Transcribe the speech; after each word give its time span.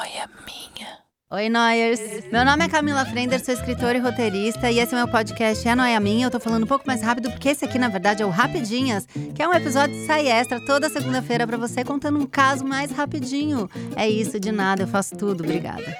noia 0.00 0.30
minha. 0.46 0.98
Oi, 1.30 1.50
Noyers! 1.50 2.00
Meu 2.32 2.42
nome 2.42 2.64
é 2.64 2.68
Camila 2.70 3.04
Frender, 3.04 3.44
sou 3.44 3.52
escritora 3.52 3.98
e 3.98 4.00
roteirista, 4.00 4.70
e 4.70 4.78
esse 4.78 4.94
é 4.94 4.96
meu 4.96 5.06
podcast 5.06 5.68
É 5.68 5.74
Noia 5.74 6.00
Minha. 6.00 6.26
Eu 6.26 6.30
tô 6.30 6.40
falando 6.40 6.64
um 6.64 6.66
pouco 6.66 6.86
mais 6.86 7.02
rápido, 7.02 7.30
porque 7.30 7.50
esse 7.50 7.66
aqui, 7.66 7.78
na 7.78 7.88
verdade, 7.88 8.22
é 8.22 8.26
o 8.26 8.30
Rapidinhas, 8.30 9.04
que 9.34 9.42
é 9.42 9.46
um 9.46 9.52
episódio 9.52 9.94
de 9.94 10.06
sai 10.06 10.26
extra 10.26 10.58
toda 10.64 10.88
segunda-feira 10.88 11.46
para 11.46 11.58
você, 11.58 11.84
contando 11.84 12.18
um 12.18 12.24
caso 12.24 12.64
mais 12.64 12.90
rapidinho. 12.90 13.68
É 13.94 14.08
isso, 14.08 14.40
de 14.40 14.50
nada, 14.50 14.84
eu 14.84 14.88
faço 14.88 15.14
tudo. 15.16 15.44
Obrigada. 15.44 15.94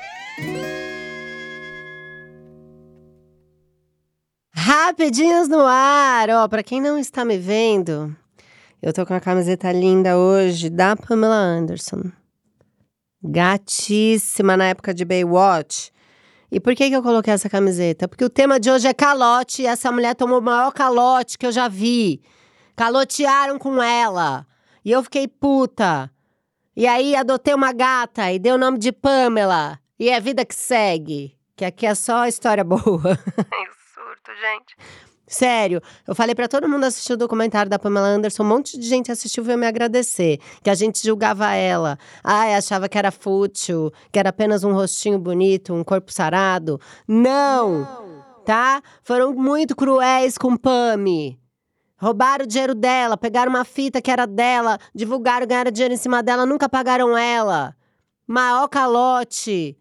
Rapidinhos 4.55 5.47
no 5.47 5.61
ar! 5.67 6.31
Ó, 6.31 6.49
pra 6.49 6.63
quem 6.63 6.81
não 6.81 6.97
está 6.97 7.23
me 7.23 7.37
vendo, 7.37 8.17
eu 8.81 8.95
tô 8.95 9.05
com 9.05 9.13
uma 9.13 9.21
camiseta 9.21 9.71
linda 9.71 10.17
hoje 10.17 10.71
da 10.71 10.97
Pamela 10.97 11.37
Anderson. 11.37 12.11
Gatíssima 13.23 14.57
na 14.57 14.67
época 14.67 14.95
de 14.95 15.05
Baywatch. 15.05 15.93
E 16.51 16.59
por 16.59 16.75
que, 16.75 16.89
que 16.89 16.97
eu 16.97 17.03
coloquei 17.03 17.33
essa 17.33 17.49
camiseta? 17.49 18.09
Porque 18.09 18.25
o 18.25 18.31
tema 18.31 18.59
de 18.59 18.71
hoje 18.71 18.89
é 18.89 18.95
calote 18.95 19.63
e 19.63 19.67
essa 19.67 19.93
mulher 19.93 20.15
tomou 20.15 20.41
o 20.41 20.43
maior 20.43 20.73
calote 20.73 21.39
que 21.39 21.47
eu 21.47 21.53
já 21.53 21.69
vi. 21.69 22.21
Calotearam 22.75 23.59
com 23.59 23.81
ela. 23.81 24.47
E 24.85 24.91
eu 24.91 25.03
fiquei 25.03 25.29
puta. 25.29 26.11
E 26.75 26.87
aí 26.87 27.15
adotei 27.15 27.55
uma 27.55 27.73
gata 27.73 28.33
e 28.33 28.39
dei 28.39 28.53
o 28.53 28.59
nome 28.59 28.79
de 28.79 28.91
Pamela. 28.91 29.79
E 29.99 30.09
é 30.09 30.19
vida 30.19 30.45
que 30.45 30.55
segue. 30.55 31.39
Que 31.55 31.65
aqui 31.65 31.87
é 31.87 31.95
só 31.95 32.27
história 32.27 32.65
boa. 32.65 32.81
Eu 32.83 33.73
surto, 33.95 34.33
gente. 34.41 35.10
Sério, 35.31 35.81
eu 36.09 36.13
falei 36.13 36.35
para 36.35 36.49
todo 36.49 36.69
mundo 36.69 36.83
assistir 36.83 37.13
o 37.13 37.17
documentário 37.17 37.71
da 37.71 37.79
Pamela 37.79 38.09
Anderson, 38.09 38.43
um 38.43 38.47
monte 38.47 38.77
de 38.77 38.85
gente 38.85 39.13
assistiu 39.13 39.45
e 39.45 39.47
veio 39.47 39.59
me 39.59 39.67
agradecer. 39.67 40.41
Que 40.61 40.69
a 40.69 40.75
gente 40.75 41.01
julgava 41.07 41.55
ela. 41.55 41.97
Ai, 42.25 42.57
achava 42.57 42.89
que 42.89 42.99
era 42.99 43.13
fútil, 43.13 43.93
que 44.11 44.19
era 44.19 44.31
apenas 44.31 44.65
um 44.65 44.73
rostinho 44.73 45.21
bonito, 45.21 45.73
um 45.73 45.85
corpo 45.85 46.13
sarado. 46.13 46.81
Não! 47.07 47.83
Não. 47.83 48.21
Tá? 48.45 48.83
Foram 49.05 49.33
muito 49.33 49.77
cruéis 49.77 50.37
com 50.37 50.57
Pami. 50.57 51.39
Roubaram 51.97 52.45
o 52.45 52.49
dinheiro 52.49 52.75
dela, 52.75 53.17
pegaram 53.17 53.51
uma 53.51 53.65
fita 53.65 54.03
que 54.03 54.11
era 54.11 54.27
dela, 54.27 54.81
divulgaram, 54.93 55.47
ganharam 55.47 55.71
dinheiro 55.71 55.95
em 55.95 55.99
cima 55.99 56.25
dela, 56.25 56.45
nunca 56.45 56.69
pagaram 56.69 57.17
ela. 57.17 57.77
Maior 58.27 58.67
calote. 58.67 59.79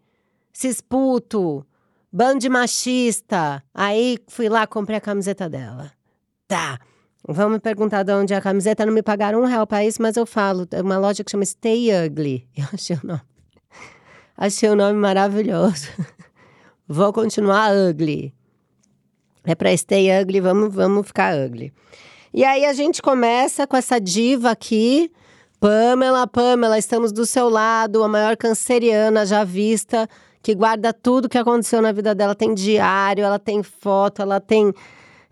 Cisputo. 0.52 1.66
Bando 2.12 2.40
de 2.40 2.48
machista. 2.48 3.62
Aí 3.72 4.18
fui 4.28 4.48
lá, 4.48 4.66
comprei 4.66 4.98
a 4.98 5.00
camiseta 5.00 5.48
dela. 5.48 5.92
Tá. 6.48 6.78
Vão 7.26 7.50
me 7.50 7.60
perguntar 7.60 8.02
de 8.02 8.12
onde 8.12 8.34
é 8.34 8.36
a 8.36 8.40
camiseta. 8.40 8.84
Não 8.84 8.92
me 8.92 9.02
pagaram 9.02 9.42
um 9.42 9.44
real 9.44 9.66
pra 9.66 9.84
isso, 9.84 10.02
mas 10.02 10.16
eu 10.16 10.26
falo. 10.26 10.66
É 10.72 10.82
uma 10.82 10.98
loja 10.98 11.22
que 11.22 11.30
chama 11.30 11.44
Stay 11.44 11.88
Ugly. 12.06 12.48
Eu 12.56 12.66
achei 12.72 12.96
o 12.96 13.06
nome. 13.06 13.22
Achei 14.36 14.68
o 14.70 14.74
nome 14.74 14.98
maravilhoso. 14.98 15.88
Vou 16.88 17.12
continuar 17.12 17.70
ugly. 17.72 18.34
É 19.44 19.54
pra 19.54 19.76
Stay 19.76 20.08
Ugly, 20.10 20.40
vamos, 20.40 20.74
vamos 20.74 21.06
ficar 21.06 21.36
ugly. 21.36 21.72
E 22.32 22.42
aí 22.42 22.64
a 22.64 22.72
gente 22.72 23.02
começa 23.02 23.66
com 23.66 23.76
essa 23.76 24.00
diva 24.00 24.50
aqui. 24.50 25.12
Pamela, 25.60 26.26
Pamela, 26.26 26.78
estamos 26.78 27.12
do 27.12 27.26
seu 27.26 27.50
lado, 27.50 28.02
a 28.02 28.08
maior 28.08 28.36
canceriana 28.36 29.26
já 29.26 29.44
vista 29.44 30.08
que 30.42 30.54
guarda 30.54 30.92
tudo 30.92 31.28
que 31.28 31.38
aconteceu 31.38 31.82
na 31.82 31.92
vida 31.92 32.14
dela. 32.14 32.34
Tem 32.34 32.54
diário, 32.54 33.24
ela 33.24 33.38
tem 33.38 33.62
foto, 33.62 34.22
ela 34.22 34.40
tem 34.40 34.72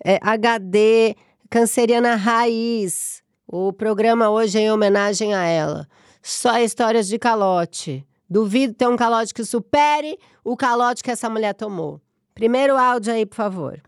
é, 0.05 0.19
HD, 0.23 1.17
canceriana 1.50 2.15
raiz. 2.15 3.23
O 3.47 3.73
programa 3.73 4.28
hoje 4.28 4.59
é 4.59 4.62
em 4.62 4.70
homenagem 4.70 5.34
a 5.34 5.45
ela. 5.45 5.89
Só 6.23 6.59
histórias 6.59 7.09
de 7.09 7.19
calote. 7.19 8.06
Duvido 8.28 8.75
ter 8.75 8.87
um 8.87 8.97
calote 8.97 9.33
que 9.33 9.45
supere 9.45 10.19
o 10.45 10.56
calote 10.56 11.03
que 11.03 11.11
essa 11.11 11.31
mulher 11.31 11.55
tomou. 11.55 12.00
Primeiro 12.34 12.77
áudio 12.77 13.15
aí, 13.15 13.25
por 13.25 13.37
favor. 13.37 13.83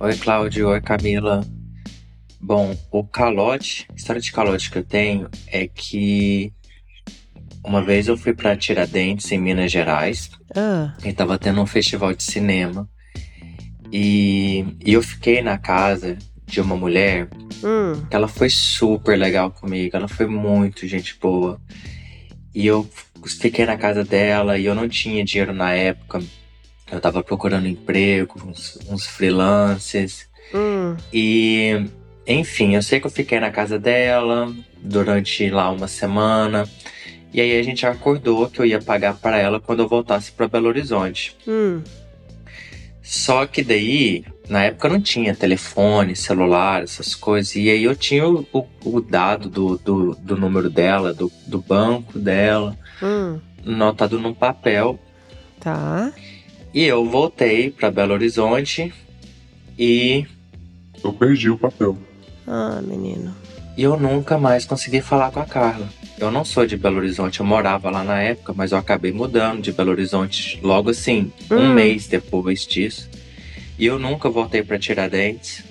Oi, 0.00 0.16
Cláudio. 0.16 0.68
Oi, 0.68 0.80
Camila. 0.80 1.44
Bom, 2.40 2.76
o 2.90 3.04
calote, 3.04 3.86
a 3.90 3.94
história 3.94 4.20
de 4.20 4.30
calote 4.32 4.70
que 4.70 4.78
eu 4.78 4.84
tenho 4.84 5.28
é 5.48 5.66
que 5.66 6.52
uma 7.64 7.82
vez 7.82 8.08
eu 8.08 8.16
fui 8.16 8.32
para 8.32 8.56
Tiradentes, 8.56 9.30
em 9.32 9.38
Minas 9.38 9.70
Gerais, 9.70 10.30
ah. 10.54 10.94
e 11.04 11.12
tava 11.12 11.38
tendo 11.38 11.60
um 11.60 11.66
festival 11.66 12.14
de 12.14 12.22
cinema. 12.22 12.88
E, 13.92 14.64
e 14.84 14.92
eu 14.92 15.02
fiquei 15.02 15.42
na 15.42 15.58
casa 15.58 16.18
de 16.46 16.60
uma 16.60 16.76
mulher 16.76 17.28
hum. 17.62 18.04
que 18.08 18.16
ela 18.16 18.28
foi 18.28 18.48
super 18.48 19.18
legal 19.18 19.50
comigo, 19.50 19.96
ela 19.96 20.08
foi 20.08 20.26
muito 20.26 20.86
gente 20.86 21.16
boa. 21.20 21.60
E 22.54 22.66
eu 22.66 22.88
fiquei 23.26 23.66
na 23.66 23.76
casa 23.76 24.02
dela 24.02 24.58
e 24.58 24.64
eu 24.64 24.74
não 24.74 24.88
tinha 24.88 25.24
dinheiro 25.24 25.52
na 25.52 25.72
época. 25.72 26.22
Eu 26.90 27.00
tava 27.00 27.22
procurando 27.22 27.68
emprego, 27.68 28.40
uns, 28.46 28.78
uns 28.88 29.06
freelances. 29.06 30.26
Hum. 30.54 30.96
E, 31.12 31.84
enfim, 32.26 32.74
eu 32.74 32.82
sei 32.82 32.98
que 32.98 33.06
eu 33.06 33.10
fiquei 33.10 33.38
na 33.38 33.50
casa 33.50 33.78
dela 33.78 34.52
durante 34.82 35.50
lá 35.50 35.70
uma 35.70 35.86
semana. 35.86 36.68
E 37.32 37.40
aí 37.40 37.58
a 37.58 37.62
gente 37.62 37.86
acordou 37.86 38.48
que 38.48 38.60
eu 38.60 38.66
ia 38.66 38.80
pagar 38.80 39.14
para 39.16 39.38
ela 39.38 39.60
quando 39.60 39.80
eu 39.80 39.88
voltasse 39.88 40.32
para 40.32 40.48
Belo 40.48 40.68
Horizonte. 40.68 41.36
Hum. 41.46 41.82
Só 43.02 43.46
que 43.46 43.62
daí, 43.62 44.24
na 44.48 44.64
época 44.64 44.88
não 44.88 45.00
tinha 45.00 45.34
telefone, 45.34 46.14
celular, 46.14 46.82
essas 46.82 47.14
coisas. 47.14 47.54
E 47.56 47.70
aí 47.70 47.84
eu 47.84 47.96
tinha 47.96 48.28
o, 48.28 48.46
o, 48.52 48.66
o 48.84 49.00
dado 49.00 49.48
do, 49.48 49.78
do, 49.78 50.14
do, 50.14 50.36
número 50.36 50.68
dela, 50.68 51.14
do, 51.14 51.30
do 51.46 51.58
banco 51.58 52.18
dela, 52.18 52.76
hum. 53.02 53.38
notado 53.64 54.18
num 54.18 54.34
papel. 54.34 54.98
Tá. 55.58 56.12
E 56.72 56.84
eu 56.84 57.08
voltei 57.08 57.70
para 57.70 57.90
Belo 57.90 58.12
Horizonte 58.14 58.92
e. 59.78 60.26
Eu 61.02 61.12
perdi 61.12 61.48
o 61.48 61.56
papel. 61.56 61.96
Ah, 62.46 62.80
menino. 62.82 63.34
E 63.76 63.82
eu 63.82 63.98
nunca 63.98 64.36
mais 64.36 64.64
consegui 64.64 65.00
falar 65.00 65.30
com 65.30 65.40
a 65.40 65.46
Carla. 65.46 65.88
Eu 66.20 66.32
não 66.32 66.44
sou 66.44 66.66
de 66.66 66.76
Belo 66.76 66.96
Horizonte, 66.96 67.38
eu 67.38 67.46
morava 67.46 67.90
lá 67.90 68.02
na 68.02 68.20
época, 68.20 68.52
mas 68.52 68.72
eu 68.72 68.78
acabei 68.78 69.12
mudando 69.12 69.62
de 69.62 69.70
Belo 69.70 69.92
Horizonte 69.92 70.58
logo 70.62 70.90
assim, 70.90 71.32
hum. 71.48 71.56
um 71.56 71.72
mês 71.72 72.08
depois 72.08 72.66
disso. 72.66 73.08
E 73.78 73.86
eu 73.86 74.00
nunca 74.00 74.28
voltei 74.28 74.62
para 74.62 74.78
Tiradentes. 74.78 75.62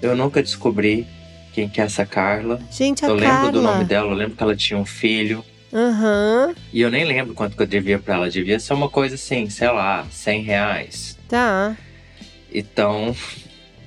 Eu 0.00 0.14
nunca 0.14 0.40
descobri 0.40 1.04
quem 1.52 1.68
que 1.68 1.80
é 1.80 1.84
essa 1.84 2.06
Carla. 2.06 2.60
Gente, 2.70 3.04
a 3.04 3.08
Eu 3.08 3.14
lembro 3.14 3.34
Carla. 3.34 3.52
do 3.52 3.60
nome 3.60 3.84
dela, 3.84 4.12
eu 4.12 4.14
lembro 4.14 4.36
que 4.36 4.42
ela 4.42 4.54
tinha 4.54 4.78
um 4.78 4.86
filho. 4.86 5.44
Uhum. 5.72 6.54
E 6.72 6.80
eu 6.80 6.90
nem 6.90 7.04
lembro 7.04 7.34
quanto 7.34 7.56
que 7.56 7.62
eu 7.62 7.66
devia 7.66 7.98
para 7.98 8.14
ela. 8.14 8.30
Devia 8.30 8.60
ser 8.60 8.74
uma 8.74 8.88
coisa 8.88 9.16
assim, 9.16 9.50
sei 9.50 9.68
lá, 9.68 10.06
100 10.08 10.42
reais. 10.42 11.18
Tá. 11.28 11.76
Então, 12.54 13.14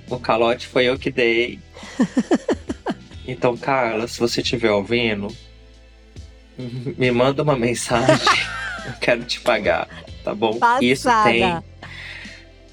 o 0.09 0.19
calote 0.19 0.67
foi 0.67 0.83
eu 0.83 0.99
que 0.99 1.09
dei. 1.09 1.59
então, 3.25 3.55
Carla, 3.55 4.05
se 4.05 4.19
você 4.19 4.41
estiver 4.41 4.71
ouvindo, 4.71 5.29
me 6.97 7.11
manda 7.11 7.43
uma 7.43 7.55
mensagem. 7.55 8.15
eu 8.85 8.93
quero 8.99 9.23
te 9.23 9.39
pagar, 9.39 9.87
tá 10.23 10.33
bom? 10.33 10.57
Passada. 10.57 10.83
Isso 10.83 11.09
tem. 11.23 11.63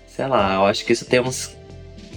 Sei 0.06 0.26
lá, 0.26 0.54
eu 0.54 0.66
acho 0.66 0.84
que 0.84 0.92
isso 0.92 1.04
tem 1.04 1.20
uns 1.20 1.56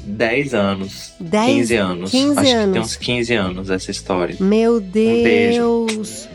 10 0.04 0.54
anos. 0.54 1.14
10, 1.20 1.46
15 1.46 1.76
anos. 1.76 2.12
15 2.12 2.40
acho 2.40 2.56
anos. 2.56 2.66
que 2.66 2.74
tem 2.74 2.82
uns 2.82 2.96
15 2.96 3.34
anos 3.36 3.70
essa 3.70 3.92
história. 3.92 4.36
Meu 4.40 4.80
Deus. 4.80 5.20
Um 5.20 5.86
beijo. 5.86 6.30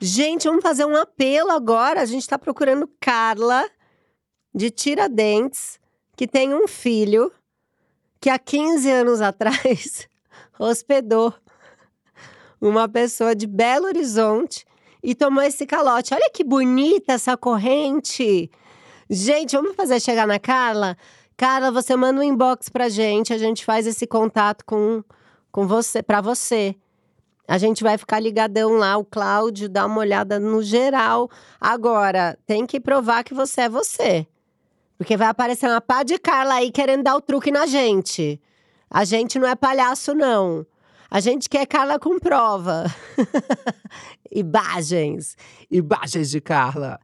Gente, 0.00 0.48
vamos 0.48 0.62
fazer 0.62 0.86
um 0.86 0.96
apelo 0.96 1.50
agora. 1.50 2.00
A 2.00 2.06
gente 2.06 2.26
tá 2.26 2.38
procurando 2.38 2.88
Carla 2.98 3.68
de 4.54 4.70
Tiradentes, 4.70 5.78
que 6.16 6.26
tem 6.26 6.54
um 6.54 6.66
filho 6.66 7.30
que 8.20 8.30
há 8.30 8.38
15 8.38 8.90
anos 8.90 9.20
atrás 9.20 10.08
hospedou 10.58 11.34
uma 12.60 12.88
pessoa 12.88 13.34
de 13.34 13.46
Belo 13.46 13.86
Horizonte 13.86 14.64
e 15.02 15.14
tomou 15.14 15.42
esse 15.42 15.66
calote. 15.66 16.14
Olha 16.14 16.30
que 16.32 16.44
bonita 16.44 17.14
essa 17.14 17.36
corrente. 17.36 18.50
Gente, 19.08 19.56
vamos 19.56 19.74
fazer 19.74 20.00
chegar 20.00 20.26
na 20.26 20.38
Carla? 20.38 20.96
Carla, 21.36 21.70
você 21.70 21.96
manda 21.96 22.20
um 22.20 22.22
inbox 22.22 22.68
pra 22.68 22.88
gente, 22.88 23.32
a 23.32 23.38
gente 23.38 23.64
faz 23.64 23.86
esse 23.86 24.06
contato 24.06 24.64
com, 24.64 25.02
com 25.50 25.66
você, 25.66 26.02
para 26.02 26.20
você. 26.20 26.76
A 27.48 27.58
gente 27.58 27.82
vai 27.82 27.98
ficar 27.98 28.20
ligadão 28.20 28.74
lá, 28.74 28.96
o 28.96 29.04
Cláudio 29.04 29.68
dá 29.68 29.86
uma 29.86 29.98
olhada 29.98 30.38
no 30.38 30.62
geral. 30.62 31.28
Agora, 31.60 32.38
tem 32.46 32.66
que 32.66 32.78
provar 32.78 33.24
que 33.24 33.34
você 33.34 33.62
é 33.62 33.68
você. 33.68 34.26
Porque 34.96 35.16
vai 35.16 35.28
aparecer 35.28 35.66
uma 35.66 35.80
pá 35.80 36.02
de 36.02 36.18
Carla 36.18 36.54
aí 36.54 36.70
querendo 36.70 37.02
dar 37.02 37.16
o 37.16 37.20
truque 37.20 37.50
na 37.50 37.66
gente. 37.66 38.40
A 38.90 39.02
gente 39.02 39.38
não 39.38 39.48
é 39.48 39.56
palhaço, 39.56 40.14
não. 40.14 40.66
A 41.10 41.18
gente 41.18 41.48
quer 41.48 41.66
Carla 41.66 41.98
com 41.98 42.20
prova. 42.20 42.84
Imagens. 44.30 45.36
Imagens 45.68 46.30
de 46.30 46.40
Carla. 46.40 47.00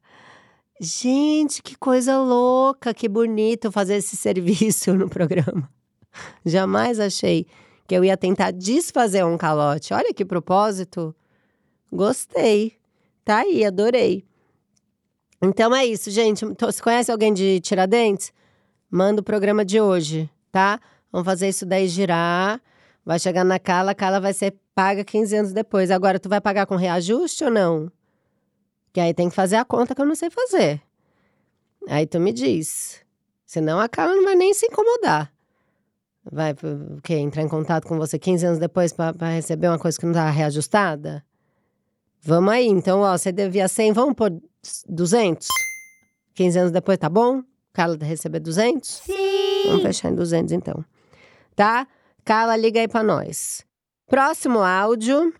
Gente, 0.80 1.62
que 1.62 1.76
coisa 1.76 2.18
louca, 2.18 2.94
que 2.94 3.08
bonito 3.08 3.72
fazer 3.72 3.96
esse 3.96 4.14
serviço 4.16 4.94
no 4.94 5.08
programa. 5.08 5.68
Jamais 6.44 7.00
achei 7.00 7.46
que 7.86 7.96
eu 7.96 8.04
ia 8.04 8.16
tentar 8.16 8.52
desfazer 8.52 9.24
um 9.24 9.36
calote. 9.36 9.92
Olha 9.92 10.14
que 10.14 10.24
propósito. 10.24 11.14
Gostei. 11.92 12.74
Tá 13.24 13.38
aí, 13.38 13.64
adorei. 13.64 14.24
Então 15.42 15.74
é 15.74 15.84
isso, 15.84 16.10
gente. 16.10 16.44
Você 16.44 16.80
conhece 16.80 17.10
alguém 17.10 17.34
de 17.34 17.60
Tiradentes? 17.60 18.32
Manda 18.88 19.20
o 19.20 19.24
programa 19.24 19.64
de 19.64 19.80
hoje, 19.80 20.30
tá? 20.52 20.80
Vamos 21.10 21.26
fazer 21.26 21.48
isso 21.48 21.66
daí 21.66 21.88
girar. 21.88 22.60
Vai 23.06 23.20
chegar 23.20 23.44
na 23.44 23.60
Carla, 23.60 23.92
a 23.92 23.94
Carla 23.94 24.20
vai 24.20 24.34
ser 24.34 24.56
paga 24.74 25.04
15 25.04 25.36
anos 25.36 25.52
depois. 25.52 25.92
Agora, 25.92 26.18
tu 26.18 26.28
vai 26.28 26.40
pagar 26.40 26.66
com 26.66 26.74
reajuste 26.74 27.44
ou 27.44 27.50
não? 27.52 27.90
Que 28.92 28.98
aí 28.98 29.14
tem 29.14 29.28
que 29.28 29.34
fazer 29.34 29.54
a 29.54 29.64
conta 29.64 29.94
que 29.94 30.02
eu 30.02 30.06
não 30.06 30.16
sei 30.16 30.28
fazer. 30.28 30.82
Aí 31.88 32.04
tu 32.04 32.18
me 32.18 32.32
diz. 32.32 33.00
Senão 33.46 33.78
a 33.78 33.88
Carla 33.88 34.16
não 34.16 34.24
vai 34.24 34.34
nem 34.34 34.52
se 34.52 34.66
incomodar. 34.66 35.32
Vai 36.32 36.50
o 36.50 37.00
quê? 37.00 37.14
Entrar 37.14 37.42
em 37.42 37.48
contato 37.48 37.86
com 37.86 37.96
você 37.96 38.18
15 38.18 38.44
anos 38.44 38.58
depois 38.58 38.92
pra 38.92 39.14
pra 39.14 39.28
receber 39.28 39.68
uma 39.68 39.78
coisa 39.78 39.96
que 39.96 40.04
não 40.04 40.12
tá 40.12 40.28
reajustada? 40.28 41.24
Vamos 42.20 42.52
aí, 42.52 42.66
então, 42.66 43.02
ó, 43.02 43.16
você 43.16 43.30
devia 43.30 43.68
100, 43.68 43.92
vamos 43.92 44.14
por 44.14 44.36
200? 44.88 45.46
15 46.34 46.58
anos 46.58 46.72
depois, 46.72 46.98
tá 46.98 47.08
bom? 47.08 47.44
Carla 47.72 47.96
receber 48.00 48.40
200? 48.40 48.90
Sim! 48.90 49.12
Vamos 49.66 49.82
fechar 49.82 50.10
em 50.10 50.14
200, 50.16 50.50
então. 50.50 50.84
Tá? 51.54 51.86
Carla, 52.26 52.56
liga 52.56 52.80
aí 52.80 52.88
pra 52.88 53.04
nós. 53.04 53.64
Próximo 54.08 54.58
áudio. 54.58 55.32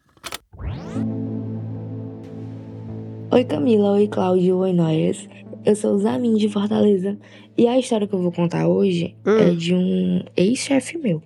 Oi 3.32 3.44
Camila, 3.44 3.90
oi 3.94 4.06
Cláudio, 4.06 4.58
oi 4.58 4.72
Noias. 4.72 5.28
Eu 5.64 5.74
sou 5.74 5.94
o 5.94 5.98
Zamin 5.98 6.36
de 6.36 6.48
Fortaleza 6.48 7.18
e 7.58 7.66
a 7.66 7.76
história 7.76 8.06
que 8.06 8.14
eu 8.14 8.22
vou 8.22 8.30
contar 8.30 8.68
hoje 8.68 9.16
Hum. 9.26 9.36
é 9.36 9.50
de 9.50 9.74
um 9.74 10.22
ex-chefe 10.36 10.96
meu. 10.96 11.20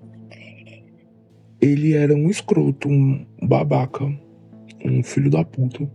Ele 1.60 1.92
era 1.92 2.14
um 2.14 2.30
escroto, 2.30 2.88
um 2.88 3.26
babaca, 3.42 4.04
um 4.82 5.02
filho 5.02 5.30
da 5.30 5.44
puta. 5.44 5.86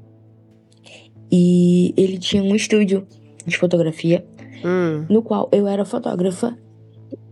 E 1.31 1.91
ele 1.97 2.19
tinha 2.19 2.43
um 2.43 2.55
estúdio 2.55 3.07
de 3.47 3.57
fotografia 3.57 4.23
Hum, 4.63 5.07
no 5.09 5.23
qual 5.23 5.49
eu 5.51 5.67
era 5.67 5.83
fotógrafa. 5.83 6.55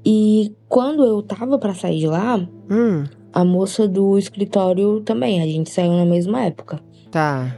E 0.06 0.54
quando 0.68 1.04
eu 1.04 1.22
tava 1.22 1.58
pra 1.58 1.74
sair 1.74 2.00
de 2.00 2.08
lá, 2.08 2.36
hum, 2.70 3.04
a 3.32 3.44
moça 3.46 3.88
do 3.88 4.18
escritório 4.18 5.00
também, 5.02 5.42
a 5.42 5.46
gente 5.46 5.70
saiu 5.70 5.94
na 5.94 6.06
mesma 6.06 6.42
época. 6.44 6.80
tá. 7.12 7.58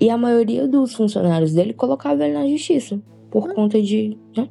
E 0.00 0.10
a 0.10 0.18
maioria 0.18 0.66
dos 0.66 0.92
funcionários 0.92 1.54
dele 1.54 1.72
colocava 1.72 2.24
ele 2.24 2.34
na 2.34 2.46
justiça 2.48 3.00
por 3.30 3.54
conta 3.54 3.80
de 3.80 4.18
né, 4.36 4.48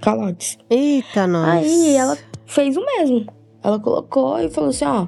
calotes. 0.00 0.58
Eita, 0.68 1.26
nós. 1.26 1.64
Aí 1.64 1.94
ela 1.94 2.18
fez 2.44 2.76
o 2.76 2.84
mesmo. 2.84 3.24
Ela 3.62 3.78
colocou 3.78 4.38
e 4.40 4.50
falou 4.50 4.70
assim: 4.70 4.84
ó, 4.84 5.06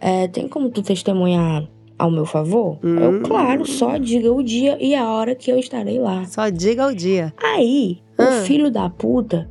é, 0.00 0.26
tem 0.26 0.48
como 0.48 0.70
tu 0.70 0.82
testemunhar 0.82 1.68
ao 1.98 2.10
meu 2.10 2.24
favor? 2.24 2.78
Hum. 2.82 2.98
Eu, 2.98 3.22
claro, 3.22 3.66
só 3.66 3.98
diga 3.98 4.32
o 4.32 4.42
dia 4.42 4.78
e 4.82 4.94
a 4.94 5.06
hora 5.08 5.34
que 5.34 5.52
eu 5.52 5.58
estarei 5.58 5.98
lá. 6.00 6.24
Só 6.24 6.48
diga 6.48 6.86
o 6.88 6.94
dia. 6.94 7.32
Aí, 7.40 7.98
Ah. 8.18 8.24
o 8.24 8.32
filho 8.46 8.70
da 8.70 8.88
puta 8.88 9.48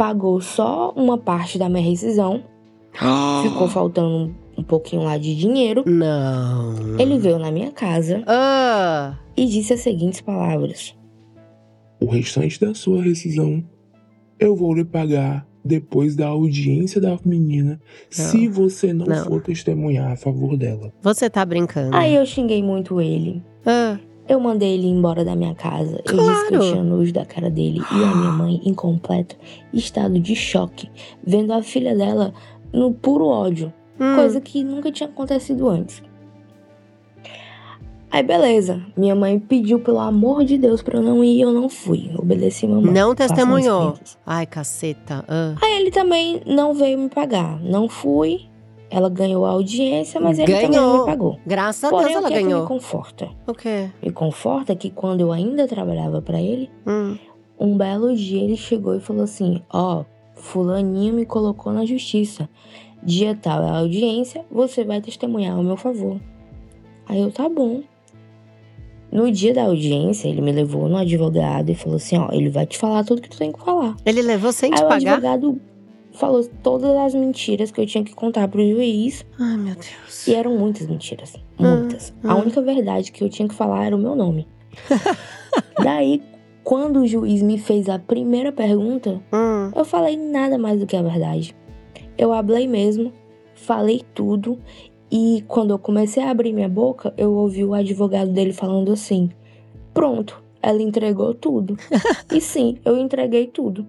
pagou 0.00 0.40
só 0.40 0.94
uma 0.96 1.18
parte 1.18 1.58
da 1.58 1.68
minha 1.68 1.82
rescisão, 1.84 2.42
ficou 3.42 3.68
faltando 3.68 4.34
um 4.56 4.62
pouquinho 4.62 5.02
lá 5.02 5.18
de 5.18 5.36
dinheiro. 5.36 5.84
Não. 5.86 6.98
Ele 6.98 7.18
veio 7.18 7.38
na 7.38 7.50
minha 7.52 7.70
casa 7.70 8.22
Ah, 8.26 9.18
e 9.36 9.44
disse 9.44 9.74
as 9.74 9.80
seguintes 9.80 10.22
palavras: 10.22 10.96
O 12.00 12.06
restante 12.06 12.58
da 12.58 12.72
sua 12.72 13.02
rescisão 13.02 13.62
eu 14.38 14.56
vou 14.56 14.72
lhe 14.72 14.86
pagar 14.86 15.46
depois 15.62 16.16
da 16.16 16.28
audiência 16.28 16.98
da 16.98 17.18
menina, 17.22 17.78
se 18.08 18.48
você 18.48 18.94
não, 18.94 19.04
Não. 19.04 19.24
for 19.26 19.42
testemunhar 19.42 20.12
a 20.12 20.16
favor 20.16 20.56
dela. 20.56 20.90
você 21.02 21.28
tá 21.28 21.44
brincando. 21.44 21.94
Aí 21.94 22.14
eu 22.14 22.24
xinguei 22.24 22.62
muito 22.62 23.02
ele. 23.02 23.42
Ah, 23.66 23.98
Eu 24.30 24.38
mandei 24.38 24.74
ele 24.74 24.86
embora 24.86 25.24
da 25.24 25.34
minha 25.34 25.56
casa. 25.56 26.00
Eu 26.06 26.16
disse 26.16 26.46
que 26.46 26.54
eu 26.54 26.58
Claro. 26.60 26.72
tinha 26.72 26.84
nojo 26.84 27.12
da 27.12 27.26
cara 27.26 27.50
dele 27.50 27.80
e 27.80 28.04
a 28.04 28.14
minha 28.14 28.30
mãe, 28.30 28.60
em 28.64 28.72
completo 28.72 29.34
estado 29.74 30.20
de 30.20 30.36
choque, 30.36 30.88
vendo 31.26 31.52
a 31.52 31.60
filha 31.64 31.96
dela 31.96 32.32
no 32.72 32.94
puro 32.94 33.26
ódio, 33.26 33.72
hum. 33.98 34.14
coisa 34.14 34.40
que 34.40 34.62
nunca 34.62 34.92
tinha 34.92 35.08
acontecido 35.08 35.68
antes. 35.68 36.00
Aí 38.08 38.22
beleza, 38.22 38.80
minha 38.96 39.16
mãe 39.16 39.36
pediu 39.38 39.80
pelo 39.80 39.98
amor 39.98 40.44
de 40.44 40.56
Deus 40.56 40.80
pra 40.80 40.98
eu 40.98 41.02
não 41.02 41.24
ir 41.24 41.38
e 41.38 41.40
eu 41.40 41.52
não 41.52 41.68
fui. 41.68 42.12
Obedeci 42.16 42.68
mamãe. 42.68 42.92
Não 42.92 43.16
testemunhou. 43.16 43.94
Ai, 44.24 44.46
caceta. 44.46 45.24
Ah. 45.28 45.56
Aí 45.60 45.80
ele 45.80 45.90
também 45.90 46.40
não 46.46 46.72
veio 46.72 46.96
me 46.98 47.08
pagar. 47.08 47.60
Não 47.60 47.88
fui. 47.88 48.49
Ela 48.90 49.08
ganhou 49.08 49.46
a 49.46 49.50
audiência, 49.50 50.20
mas 50.20 50.38
ele 50.38 50.52
também 50.52 50.68
não 50.70 50.72
Ganhou. 50.88 50.98
me 51.00 51.06
pagou. 51.06 51.38
Graças 51.46 51.84
a 51.84 51.90
Porém, 51.90 52.06
Deus 52.08 52.16
o 52.16 52.18
ela 52.18 52.28
que 52.28 52.34
é 52.34 52.38
que 52.38 52.44
ganhou. 52.44 52.62
me 52.62 52.66
conforta? 52.68 53.28
O 53.46 53.54
quê? 53.54 53.88
Me 54.02 54.10
conforta 54.10 54.74
que 54.74 54.90
quando 54.90 55.20
eu 55.20 55.30
ainda 55.32 55.68
trabalhava 55.68 56.20
pra 56.20 56.40
ele, 56.40 56.68
Hum. 56.86 57.16
Um 57.62 57.76
belo 57.76 58.16
dia 58.16 58.42
ele 58.42 58.56
chegou 58.56 58.96
e 58.96 59.00
falou 59.00 59.22
assim: 59.22 59.62
Ó, 59.72 60.04
Fulaninho 60.34 61.12
me 61.14 61.26
colocou 61.26 61.72
na 61.72 61.84
justiça. 61.84 62.48
Dia 63.02 63.34
tal 63.34 63.62
é 63.62 63.68
a 63.70 63.78
audiência, 63.78 64.44
você 64.50 64.82
vai 64.82 65.00
testemunhar 65.00 65.56
ao 65.56 65.62
meu 65.62 65.76
favor. 65.76 66.18
Aí 67.06 67.20
eu, 67.20 67.30
tá 67.30 67.48
bom. 67.48 67.82
No 69.12 69.30
dia 69.30 69.52
da 69.52 69.64
audiência, 69.64 70.28
ele 70.28 70.40
me 70.40 70.52
levou 70.52 70.88
no 70.88 70.96
advogado 70.96 71.68
e 71.70 71.74
falou 71.74 71.96
assim: 71.96 72.16
Ó, 72.16 72.28
ele 72.32 72.48
vai 72.48 72.64
te 72.64 72.78
falar 72.78 73.04
tudo 73.04 73.20
que 73.20 73.28
tu 73.28 73.36
tem 73.38 73.52
que 73.52 73.58
falar. 73.60 73.94
Ele 74.06 74.22
levou 74.22 74.52
sem 74.52 74.70
te 74.70 74.78
Aí 74.80 74.84
o 74.86 74.88
pagar? 74.88 75.12
advogado 75.14 75.60
falou 76.20 76.46
todas 76.62 76.94
as 76.98 77.14
mentiras 77.14 77.70
que 77.70 77.80
eu 77.80 77.86
tinha 77.86 78.04
que 78.04 78.14
contar 78.14 78.46
pro 78.46 78.60
juiz. 78.60 79.24
Ai, 79.38 79.56
meu 79.56 79.74
Deus. 79.74 80.28
E 80.28 80.34
eram 80.34 80.56
muitas 80.58 80.86
mentiras. 80.86 81.34
Hum, 81.58 81.78
Muitas. 81.78 82.12
A 82.22 82.36
hum. 82.36 82.40
única 82.42 82.60
verdade 82.60 83.10
que 83.10 83.24
eu 83.24 83.30
tinha 83.30 83.48
que 83.48 83.54
falar 83.54 83.86
era 83.86 83.96
o 83.96 83.98
meu 83.98 84.14
nome. 84.14 84.46
Daí, 85.82 86.22
quando 86.62 87.00
o 87.00 87.06
juiz 87.06 87.40
me 87.42 87.58
fez 87.58 87.88
a 87.88 87.98
primeira 87.98 88.52
pergunta, 88.52 89.20
Hum. 89.32 89.72
eu 89.74 89.84
falei 89.84 90.16
nada 90.16 90.58
mais 90.58 90.78
do 90.78 90.86
que 90.86 90.94
a 90.94 91.02
verdade. 91.02 91.56
Eu 92.18 92.34
hablei 92.34 92.68
mesmo, 92.68 93.12
falei 93.54 94.02
tudo, 94.14 94.58
e 95.10 95.42
quando 95.48 95.70
eu 95.70 95.78
comecei 95.78 96.22
a 96.22 96.30
abrir 96.30 96.52
minha 96.52 96.68
boca, 96.68 97.14
eu 97.16 97.32
ouvi 97.32 97.64
o 97.64 97.72
advogado 97.72 98.30
dele 98.30 98.52
falando 98.52 98.92
assim: 98.92 99.30
Pronto, 99.94 100.42
ela 100.62 100.82
entregou 100.82 101.32
tudo. 101.32 101.78
e 102.30 102.42
sim, 102.42 102.76
eu 102.84 102.98
entreguei 102.98 103.46
tudo. 103.46 103.86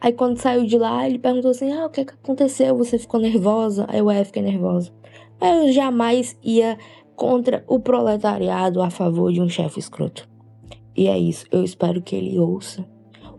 Aí 0.00 0.12
quando 0.12 0.38
saiu 0.38 0.64
de 0.64 0.78
lá, 0.78 1.06
ele 1.06 1.18
perguntou 1.18 1.50
assim: 1.50 1.72
Ah, 1.72 1.86
o 1.86 1.90
que, 1.90 2.04
que 2.04 2.14
aconteceu? 2.14 2.76
Você 2.78 2.98
ficou 2.98 3.20
nervosa? 3.20 3.84
Aí 3.88 3.98
eu 3.98 4.10
é, 4.10 4.24
fiquei 4.24 4.42
nervosa. 4.42 4.90
Mas 5.40 5.66
eu 5.66 5.72
jamais 5.72 6.36
ia 6.42 6.78
contra 7.14 7.62
o 7.66 7.78
proletariado 7.78 8.80
a 8.80 8.90
favor 8.90 9.32
de 9.32 9.40
um 9.40 9.48
chefe 9.48 9.78
escroto. 9.78 10.28
E 10.96 11.06
é 11.06 11.18
isso, 11.18 11.46
eu 11.52 11.62
espero 11.62 12.02
que 12.02 12.16
ele 12.16 12.38
ouça. 12.38 12.86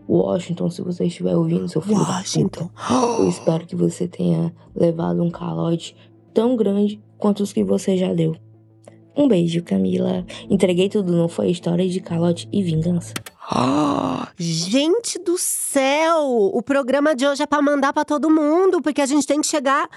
Washington, 0.08 0.68
se 0.68 0.82
você 0.82 1.06
estiver 1.06 1.36
ouvindo, 1.36 1.68
seu 1.68 1.80
filho 1.80 1.98
Washington. 2.00 2.68
eu 3.18 3.28
espero 3.28 3.66
que 3.66 3.76
você 3.76 4.06
tenha 4.06 4.52
levado 4.74 5.22
um 5.22 5.30
calote 5.30 5.96
tão 6.34 6.56
grande 6.56 7.00
quanto 7.18 7.42
os 7.42 7.52
que 7.52 7.62
você 7.62 7.96
já 7.96 8.12
deu. 8.12 8.36
Um 9.16 9.28
beijo, 9.28 9.62
Camila. 9.62 10.24
Entreguei 10.48 10.88
tudo, 10.88 11.12
não 11.12 11.28
foi 11.28 11.50
história 11.50 11.88
de 11.88 12.00
calote 12.00 12.48
e 12.52 12.62
vingança. 12.62 13.14
Gente 14.36 15.18
do 15.18 15.36
céu! 15.38 16.26
O 16.52 16.62
programa 16.62 17.14
de 17.14 17.26
hoje 17.26 17.42
é 17.42 17.46
pra 17.46 17.62
mandar 17.62 17.92
pra 17.92 18.04
todo 18.04 18.30
mundo, 18.30 18.80
porque 18.80 19.00
a 19.00 19.06
gente 19.06 19.26
tem 19.26 19.40
que 19.40 19.46
chegar. 19.46 19.88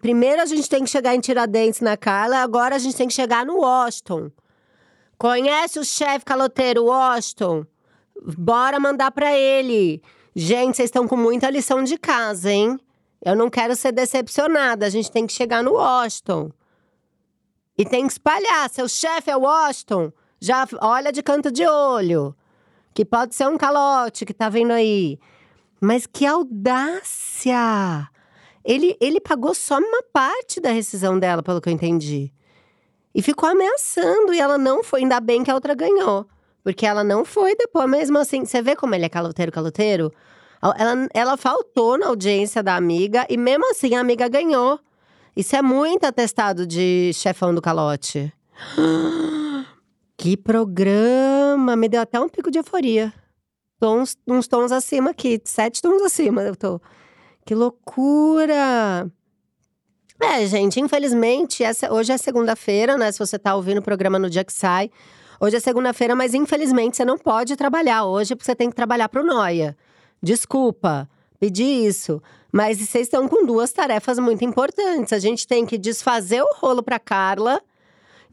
Primeiro 0.00 0.42
a 0.42 0.46
gente 0.46 0.68
tem 0.68 0.82
que 0.82 0.90
chegar 0.90 1.14
em 1.14 1.20
Tiradentes 1.20 1.80
na 1.80 1.96
Carla, 1.96 2.38
agora 2.38 2.76
a 2.76 2.78
gente 2.78 2.96
tem 2.96 3.08
que 3.08 3.14
chegar 3.14 3.44
no 3.44 3.58
Washington. 3.58 4.30
Conhece 5.18 5.78
o 5.78 5.84
chefe 5.84 6.24
caloteiro 6.24 6.84
Washington? 6.86 7.64
Bora 8.36 8.80
mandar 8.80 9.10
pra 9.10 9.32
ele. 9.32 10.02
Gente, 10.34 10.76
vocês 10.76 10.88
estão 10.88 11.06
com 11.06 11.16
muita 11.16 11.50
lição 11.50 11.84
de 11.84 11.96
casa, 11.96 12.50
hein? 12.50 12.78
Eu 13.24 13.36
não 13.36 13.48
quero 13.48 13.76
ser 13.76 13.92
decepcionada. 13.92 14.86
A 14.86 14.90
gente 14.90 15.10
tem 15.10 15.26
que 15.26 15.32
chegar 15.32 15.62
no 15.62 15.74
Washington. 15.74 16.50
E 17.78 17.84
tem 17.84 18.06
que 18.06 18.12
espalhar. 18.12 18.68
Seu 18.70 18.88
chefe 18.88 19.30
é 19.30 19.36
Washington. 19.36 20.12
Já 20.40 20.66
olha 20.80 21.12
de 21.12 21.22
canto 21.22 21.50
de 21.50 21.66
olho. 21.66 22.34
Que 22.94 23.04
pode 23.04 23.34
ser 23.34 23.48
um 23.48 23.58
calote 23.58 24.24
que 24.24 24.32
tá 24.32 24.48
vindo 24.48 24.72
aí. 24.72 25.18
Mas 25.80 26.06
que 26.06 26.24
audácia! 26.24 28.08
Ele, 28.64 28.96
ele 29.00 29.20
pagou 29.20 29.54
só 29.54 29.78
uma 29.78 30.02
parte 30.12 30.60
da 30.60 30.70
rescisão 30.70 31.18
dela, 31.18 31.42
pelo 31.42 31.60
que 31.60 31.68
eu 31.68 31.72
entendi. 31.72 32.32
E 33.14 33.20
ficou 33.20 33.48
ameaçando, 33.48 34.32
e 34.32 34.40
ela 34.40 34.56
não 34.56 34.82
foi. 34.82 35.00
Ainda 35.00 35.20
bem 35.20 35.44
que 35.44 35.50
a 35.50 35.54
outra 35.54 35.74
ganhou. 35.74 36.26
Porque 36.62 36.86
ela 36.86 37.04
não 37.04 37.24
foi 37.24 37.54
depois, 37.54 37.88
mesmo 37.90 38.16
assim. 38.18 38.44
Você 38.44 38.62
vê 38.62 38.74
como 38.74 38.94
ele 38.94 39.04
é 39.04 39.08
caloteiro, 39.08 39.52
caloteiro? 39.52 40.10
Ela, 40.62 41.08
ela 41.12 41.36
faltou 41.36 41.98
na 41.98 42.06
audiência 42.06 42.62
da 42.62 42.74
amiga, 42.74 43.26
e 43.28 43.36
mesmo 43.36 43.70
assim 43.70 43.94
a 43.94 44.00
amiga 44.00 44.28
ganhou. 44.28 44.80
Isso 45.36 45.54
é 45.54 45.60
muito 45.60 46.04
atestado 46.04 46.66
de 46.66 47.10
chefão 47.12 47.54
do 47.54 47.60
calote. 47.60 48.32
Que 50.16 50.36
programa! 50.36 51.33
Me 51.76 51.88
deu 51.88 52.00
até 52.00 52.20
um 52.20 52.28
pico 52.28 52.50
de 52.50 52.58
euforia. 52.58 53.12
Tô 53.80 53.94
uns, 53.94 54.16
uns 54.26 54.46
tons 54.46 54.72
acima 54.72 55.10
aqui, 55.10 55.40
sete 55.44 55.80
tons 55.82 56.02
acima 56.02 56.42
eu 56.42 56.54
tô. 56.54 56.80
Que 57.44 57.54
loucura! 57.54 59.10
É, 60.20 60.46
gente, 60.46 60.80
infelizmente, 60.80 61.62
essa, 61.64 61.92
hoje 61.92 62.12
é 62.12 62.16
segunda-feira, 62.16 62.96
né? 62.96 63.10
Se 63.10 63.18
você 63.18 63.38
tá 63.38 63.54
ouvindo 63.54 63.78
o 63.78 63.82
programa 63.82 64.18
no 64.18 64.30
dia 64.30 64.44
que 64.44 64.52
sai. 64.52 64.90
Hoje 65.40 65.56
é 65.56 65.60
segunda-feira, 65.60 66.14
mas 66.14 66.32
infelizmente 66.34 66.96
você 66.96 67.04
não 67.04 67.18
pode 67.18 67.56
trabalhar 67.56 68.04
hoje, 68.04 68.34
porque 68.34 68.46
você 68.46 68.54
tem 68.54 68.70
que 68.70 68.76
trabalhar 68.76 69.08
pro 69.08 69.24
Noia. 69.24 69.76
Desculpa 70.22 71.08
pedir 71.38 71.86
isso. 71.86 72.22
Mas 72.50 72.78
vocês 72.78 73.06
estão 73.06 73.28
com 73.28 73.44
duas 73.44 73.72
tarefas 73.72 74.18
muito 74.18 74.44
importantes. 74.44 75.12
A 75.12 75.18
gente 75.18 75.46
tem 75.46 75.66
que 75.66 75.76
desfazer 75.76 76.40
o 76.40 76.54
rolo 76.56 76.82
pra 76.82 76.98
Carla. 76.98 77.60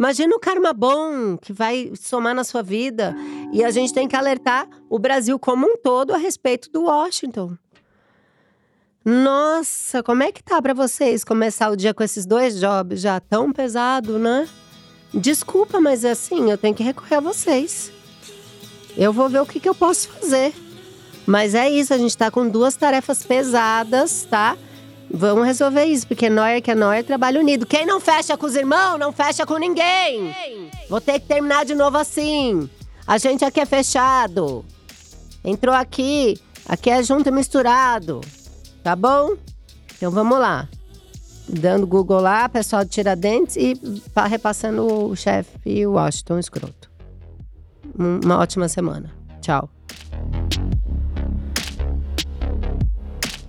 Imagina 0.02 0.36
o 0.36 0.40
karma 0.40 0.74
bom 0.74 1.38
que 1.38 1.54
vai 1.54 1.92
somar 1.94 2.34
na 2.34 2.44
sua 2.44 2.64
vida. 2.64 3.16
E 3.54 3.64
a 3.64 3.70
gente 3.70 3.94
tem 3.94 4.08
que 4.08 4.16
alertar 4.16 4.68
o 4.90 4.98
Brasil 4.98 5.38
como 5.38 5.68
um 5.68 5.78
todo 5.78 6.12
a 6.12 6.18
respeito 6.18 6.72
do 6.72 6.86
Washington. 6.86 7.56
Nossa, 9.06 10.02
como 10.02 10.24
é 10.24 10.32
que 10.32 10.42
tá 10.42 10.60
para 10.60 10.74
vocês 10.74 11.24
começar 11.24 11.70
o 11.70 11.76
dia 11.76 11.94
com 11.94 12.02
esses 12.02 12.26
dois 12.26 12.60
jobs 12.60 13.00
já 13.00 13.20
tão 13.20 13.54
pesado, 13.54 14.18
né? 14.18 14.50
Desculpa, 15.14 15.80
mas 15.80 16.04
é 16.04 16.10
assim, 16.10 16.50
eu 16.50 16.58
tenho 16.58 16.74
que 16.74 16.82
recorrer 16.82 17.18
a 17.18 17.20
vocês. 17.20 17.92
Eu 18.98 19.14
vou 19.14 19.30
ver 19.30 19.42
o 19.42 19.46
que, 19.46 19.60
que 19.60 19.70
eu 19.70 19.76
posso 19.76 20.10
fazer. 20.10 20.52
Mas 21.28 21.54
é 21.54 21.70
isso, 21.70 21.94
a 21.94 21.98
gente 22.00 22.18
tá 22.18 22.32
com 22.32 22.50
duas 22.50 22.76
tarefas 22.76 23.24
pesadas, 23.24 24.26
tá? 24.28 24.58
Vamos 25.14 25.46
resolver 25.46 25.86
isso, 25.86 26.08
porque 26.08 26.30
Noia 26.30 26.62
que 26.62 26.72
é 26.72 26.76
Noia, 26.76 27.04
trabalho 27.04 27.42
unido. 27.42 27.66
Quem 27.66 27.86
não 27.86 28.00
fecha 28.00 28.38
com 28.38 28.46
os 28.46 28.56
irmãos, 28.56 28.98
não 28.98 29.12
fecha 29.12 29.46
com 29.46 29.58
ninguém. 29.58 30.34
Vou 30.90 31.02
ter 31.02 31.20
que 31.20 31.28
terminar 31.28 31.66
de 31.66 31.76
novo 31.76 31.98
assim. 31.98 32.70
A 33.06 33.18
gente 33.18 33.44
aqui 33.44 33.60
é 33.60 33.66
fechado. 33.66 34.64
Entrou 35.44 35.76
aqui, 35.76 36.40
aqui 36.68 36.90
é 36.90 37.04
junto 37.04 37.28
e 37.28 37.32
misturado. 37.32 38.22
Tá 38.84 38.96
bom? 38.96 39.36
Então 39.98 40.12
vamos 40.12 40.40
lá. 40.40 40.68
Dando 41.48 41.86
Google 41.86 42.22
lá, 42.22 42.48
pessoal 42.48 42.86
de 42.86 42.92
Tiradentes 42.92 43.58
e 43.58 43.74
repassando 44.30 44.86
o 44.86 45.16
chefe 45.16 45.86
Washington 45.86 46.40
Escroto. 46.40 46.90
Uma 47.98 48.38
ótima 48.38 48.70
semana. 48.70 49.12
Tchau. 49.42 49.70